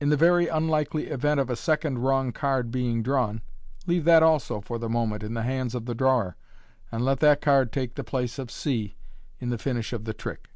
In 0.00 0.08
the 0.08 0.16
very 0.16 0.48
unlikely 0.48 1.06
event 1.10 1.38
of 1.38 1.48
a 1.48 1.54
second 1.54 2.00
wrong 2.00 2.32
card 2.32 2.72
being 2.72 3.04
drawn, 3.04 3.40
leave 3.86 4.04
that 4.04 4.20
also 4.20 4.60
for 4.60 4.80
the 4.80 4.88
moment 4.88 5.22
in 5.22 5.34
the 5.34 5.44
hands 5.44 5.76
of 5.76 5.86
the 5.86 5.94
drawer, 5.94 6.34
and 6.90 7.04
let 7.04 7.20
that 7.20 7.40
card 7.40 7.70
take 7.70 7.94
the 7.94 8.02
place 8.02 8.40
of 8.40 8.50
c 8.50 8.96
in 9.38 9.50
the 9.50 9.58
finish 9.58 9.92
of 9.92 10.06
the 10.06 10.12
trick. 10.12 10.48